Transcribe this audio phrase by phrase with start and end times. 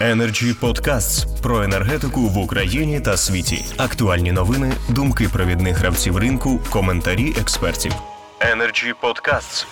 [0.00, 3.64] Energy Podcasts про енергетику в Україні та світі.
[3.76, 7.92] Актуальні новини, думки провідних гравців ринку, коментарі експертів.
[8.40, 9.66] Energy Podcasts.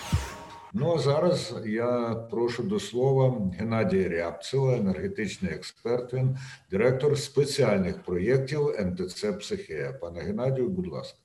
[0.72, 6.38] Ну а зараз я прошу до слова Геннадія Рябцева, енергетичний експерт, він
[6.70, 9.92] директор спеціальних проєктів МТЦ Психія.
[9.92, 11.18] Пане Геннадію, будь ласка.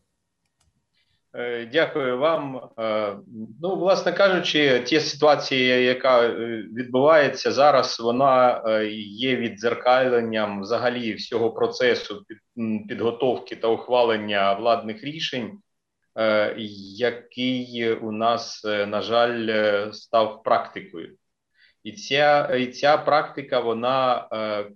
[1.35, 2.69] Е, дякую вам.
[2.79, 3.15] Е,
[3.61, 6.35] ну, власне кажучи, ті ситуації, яка е,
[6.75, 8.61] відбувається зараз, вона
[9.07, 12.25] є віддзеркаленням взагалі всього процесу
[12.87, 15.59] підготовки та ухвалення владних рішень,
[16.97, 21.15] який у нас, на жаль, став практикою.
[21.83, 24.27] І ця і ця практика вона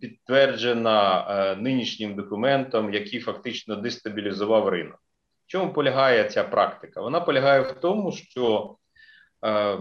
[0.02, 5.00] підтверджена нинішнім документом, який фактично дестабілізував ринок
[5.48, 7.02] чому полягає ця практика?
[7.02, 8.76] Вона полягає в тому, що
[9.46, 9.78] е,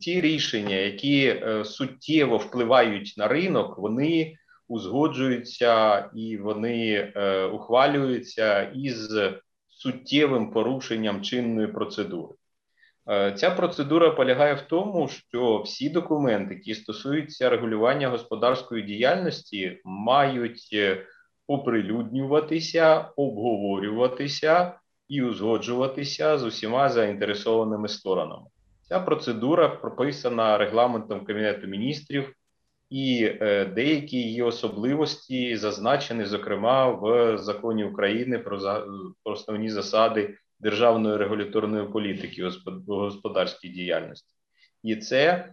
[0.00, 4.36] ті рішення, які е, суттєво впливають на ринок, вони
[4.68, 9.18] узгоджуються і вони е, ухвалюються із
[9.68, 12.34] суттєвим порушенням чинної процедури.
[13.10, 20.68] Е, ця процедура полягає в тому, що всі документи, які стосуються регулювання господарської діяльності, мають
[20.72, 21.06] е,
[21.46, 28.46] оприлюднюватися, обговорюватися і узгоджуватися з усіма заінтересованими сторонами.
[28.88, 32.32] Ця процедура прописана регламентом Кабінету міністрів,
[32.90, 38.84] і е, деякі її особливості зазначені, зокрема, в законі України про,
[39.24, 42.50] основні засади державної регуляторної політики
[42.86, 44.34] господарській діяльності.
[44.82, 45.52] І це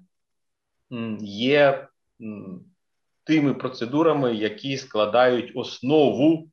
[1.22, 1.88] є
[3.24, 6.50] тими процедурами, які складають основу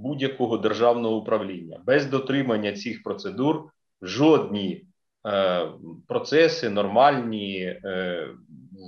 [0.00, 1.80] будь-якого державного управління.
[1.86, 3.64] Без дотримання цих процедур
[4.02, 4.84] жодні
[5.26, 5.66] е,
[6.08, 8.28] процеси нормальні е,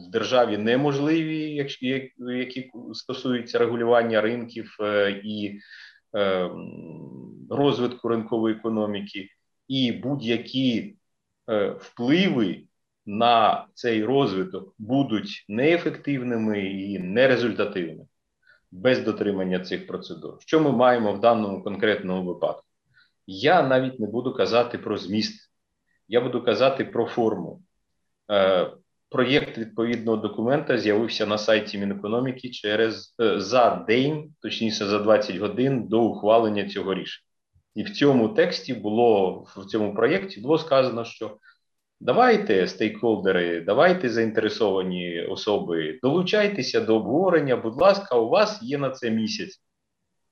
[0.09, 1.87] в державі неможливі, якщо
[2.19, 5.59] які стосуються регулювання ринків е, і
[6.17, 6.51] е,
[7.51, 9.29] розвитку ринкової економіки,
[9.69, 10.97] і будь-які
[11.51, 12.65] е, впливи.
[13.07, 18.07] На цей розвиток будуть неефективними і нерезультативними
[18.73, 20.37] без дотримання цих процедур.
[20.41, 22.65] Що ми маємо в даному конкретному випадку?
[23.27, 25.51] Я навіть не буду казати про зміст,
[26.09, 27.63] я буду казати про форму.
[28.31, 28.71] Е,
[29.09, 35.89] Проєкт відповідного документа з'явився на сайті Мінекономіки через е, за день, точніше за 20 годин
[35.89, 37.27] до ухвалення цього рішення.
[37.75, 41.37] І в цьому тексті було в цьому проєкті було сказано, що
[42.05, 47.57] Давайте, стейкхолдери, давайте заінтересовані особи, долучайтеся до обговорення.
[47.57, 49.61] Будь ласка, у вас є на це місяць.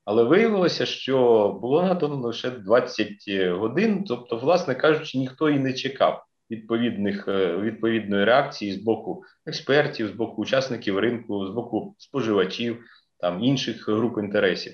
[0.05, 3.09] Але виявилося, що було надано лише 20
[3.51, 10.09] годин, тобто, власне кажучи, ніхто і не чекав відповідних, е, відповідної реакції з боку експертів,
[10.09, 12.85] з боку учасників ринку, з боку споживачів,
[13.21, 14.73] там інших груп інтересів.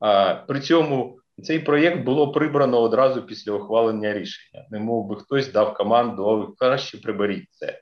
[0.00, 4.66] А при цьому цей проєкт було прибрано одразу після ухвалення рішення.
[4.70, 7.80] Не мов би хтось дав команду, краще приберіть це.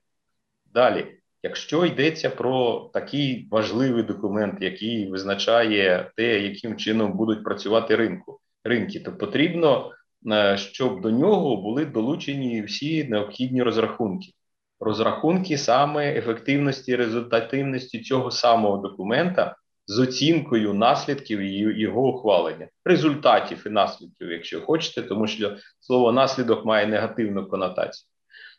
[0.75, 1.07] Далі,
[1.43, 9.01] якщо йдеться про такий важливий документ, який визначає те, яким чином будуть працювати ринку, ринки,
[9.01, 9.91] то потрібно,
[10.33, 14.33] е, щоб до нього були долучені всі необхідні розрахунки.
[14.81, 19.57] Розрахунки саме ефективності і результативності цього самого документа
[19.87, 21.43] з оцінкою наслідків
[21.79, 28.09] його ухвалення, результатів і наслідків, якщо хочете, тому що слово наслідок має негативну конотацію.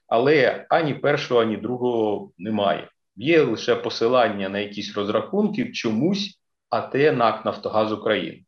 [0.08, 2.90] Але ані першого, ані другого немає.
[3.16, 8.44] Є лише посилання на якісь розрахунки чомусь АТ НАК Нафтогаз України.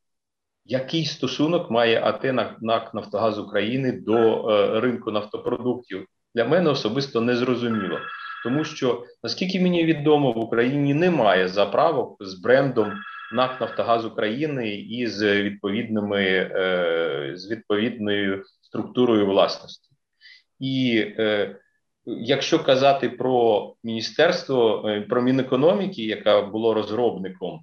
[0.66, 2.24] Який стосунок має АТ
[2.62, 6.06] НАК Нафтогаз України до е, ринку нафтопродуктів?
[6.36, 8.00] Для мене особисто не зрозуміло.
[8.44, 12.94] Тому що, наскільки мені відомо, в Україні немає заправок з брендом
[13.34, 19.90] НАК Нафтогаз України і з відповідними е, з відповідною структурою власності.
[20.60, 21.56] І е,
[22.06, 27.62] якщо казати про міністерство, е, про Мінекономіки, яка було розробником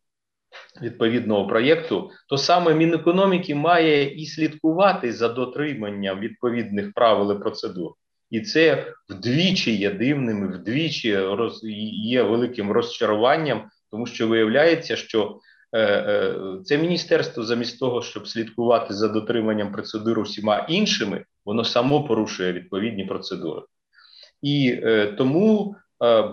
[0.83, 7.93] відповідного проєкту, то саме Мінекономіки має і слідкувати за дотриманням відповідних правил і процедур.
[8.35, 11.61] І це вдвічі є дивним, вдвічі роз,
[12.05, 15.39] є великим розчаруванням, тому що виявляється, що
[15.73, 16.35] е, е,
[16.65, 23.05] це міністерство, замість того, щоб слідкувати за дотриманням процедур усіма іншими, воно само порушує відповідні
[23.05, 23.63] процедури.
[24.43, 25.77] І е, тому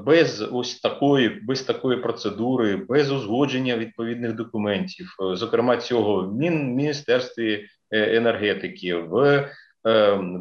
[0.06, 8.96] без ось такої, без такої процедури, без узгодження відповідних документів, зокрема цього в Міністерстві енергетики,
[8.96, 9.50] в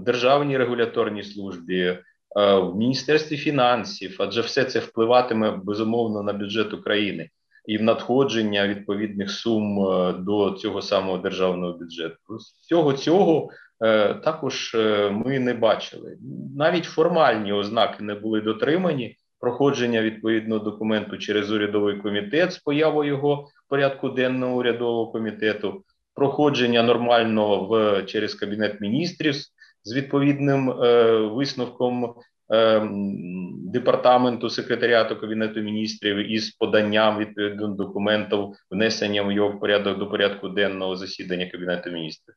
[0.04, 1.98] державній регуляторній службі, е,
[2.54, 7.28] в міністерстві фінансів, адже все це впливатиме безумовно на бюджет України.
[7.66, 12.16] і в надходження відповідних сум е, до цього самого державного бюджету.
[12.62, 13.50] Всього цього
[13.84, 14.76] е, також
[15.10, 16.16] ми не бачили.
[16.56, 19.16] Навіть формальні ознаки не були дотримані.
[19.40, 25.84] Проходження відповідного документу через урядовий комітет з появою його в порядку денного урядового комітету,
[26.20, 29.34] проходження нормального в через кабінет міністрів
[29.84, 32.14] з- відповідним е, висновком
[32.52, 32.88] е,
[33.72, 38.38] департаменту секретаріату кабінету міністрів із поданням відповідних документів,
[38.70, 42.34] внесенням його в порядок до порядку денного засідання кабінету міністрів.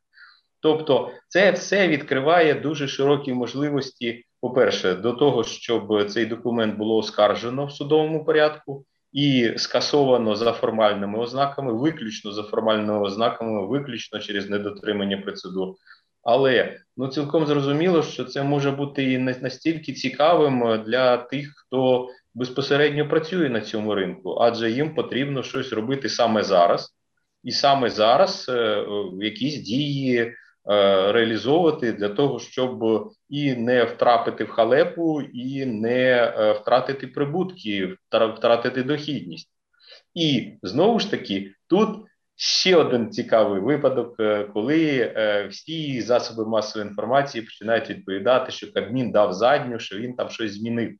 [0.62, 4.24] Тобто, це все відкриває дуже широкі можливості.
[4.42, 11.20] По-перше, до того, щоб цей документ було оскаржено в судовому порядку і скасовано за формальними
[11.20, 15.76] ознаками, виключно за формальними ознаками, виключно через недотримання процедур.
[16.24, 22.08] Але ну цілком зрозуміло, що це може бути і не настільки цікавим для тих, хто
[22.34, 26.96] безпосередньо працює на цьому ринку, адже їм потрібно щось робити саме зараз,
[27.44, 28.86] і саме зараз е,
[29.22, 30.34] якісь дії
[30.66, 32.84] реалізовувати для того, щоб
[33.30, 39.50] і не втрапити в халепу, і не е, втратити прибутки, втра- втратити дохідність.
[40.14, 42.06] І знову ж таки, тут
[42.36, 49.12] ще один цікавий випадок, е, коли е, всі засоби масової інформації починають відповідати, що Кабмін
[49.12, 50.96] дав задню, що він там щось змінив.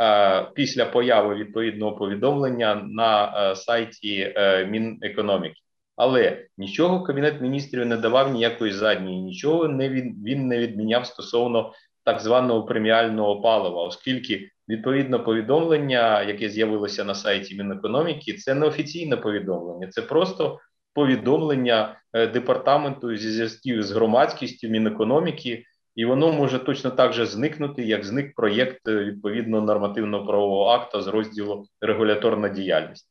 [0.00, 5.60] Е, Після появи відповідного повідомлення на е, сайті е, Мінекономіки.
[5.96, 11.72] Але нічого Кабінет міністрів не давав ніякої задньої, нічого не він, він не відміняв стосовно
[12.04, 19.16] так званого преміального палива, оскільки відповідно повідомлення, яке з'явилося на сайті Мінекономіки, це не офіційне
[19.16, 20.58] повідомлення, це просто
[20.94, 25.64] повідомлення е, департаменту зі зв'язків з громадськістю Мінекономіки,
[25.94, 31.00] і воно може точно так же зникнути, як зник проєкт е, відповідно нормативного правового акта
[31.00, 33.08] з розділу регуляторна діяльність.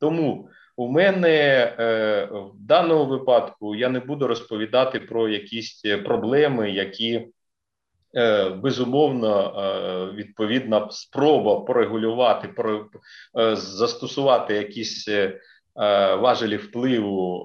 [0.00, 0.48] Тому
[0.78, 1.28] у мене
[1.78, 7.28] е, в даному випадку я не буду розповідати про якісь е, проблеми, які
[8.16, 12.86] е, безумовно відповідна спроба порегулювати, про,
[13.54, 15.08] застосувати якісь
[16.18, 17.44] важелі впливу,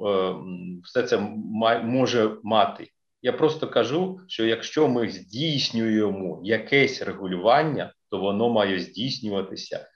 [0.84, 2.88] все це ма- може мати.
[3.22, 9.88] Я просто кажу, що якщо ми здійснюємо якесь регулювання, то воно має здійснюватися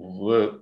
[0.00, 0.52] в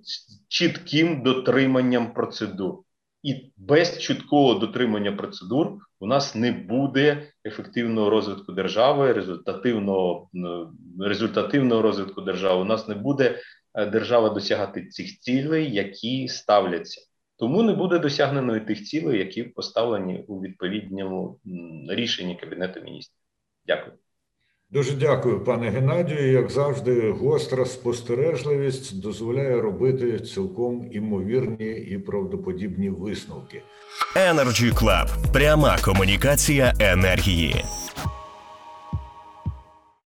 [0.49, 2.82] чітким дотриманням процедур.
[3.23, 10.31] І без чіткого дотримання процедур у нас не буде ефективного розвитку держави, результативного,
[11.00, 12.61] результативного розвитку держави.
[12.61, 13.38] У нас не буде
[13.75, 17.00] е, держава досягати цих цілей, які ставляться.
[17.37, 21.41] Тому не буде досягнено і тих цілей, які поставлені у відповідному
[21.88, 23.20] рішенні Кабінету міністрів.
[23.67, 23.96] Дякую.
[24.73, 26.32] Дуже дякую, пане Геннадію.
[26.32, 33.62] Як завжди, гостра спостережливість дозволяє робити цілком імовірні і правдоподібні висновки.
[34.17, 35.32] Energy Club.
[35.32, 37.65] Пряма комунікація енергії.